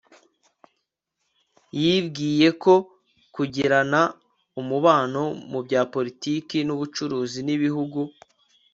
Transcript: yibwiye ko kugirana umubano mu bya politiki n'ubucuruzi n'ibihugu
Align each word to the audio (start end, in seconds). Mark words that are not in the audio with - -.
yibwiye 1.81 2.47
ko 2.63 2.73
kugirana 3.35 4.01
umubano 4.61 5.21
mu 5.51 5.59
bya 5.65 5.81
politiki 5.93 6.57
n'ubucuruzi 6.63 7.39
n'ibihugu 7.43 7.99